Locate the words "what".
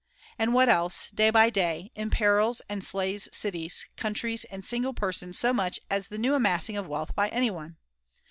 0.55-0.67